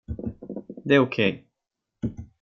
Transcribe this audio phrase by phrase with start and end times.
[0.83, 1.47] Det är okej.